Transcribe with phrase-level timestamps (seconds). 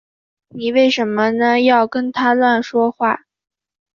[0.47, 1.03] 妳为什
[1.37, 3.25] 呢要跟他乱说话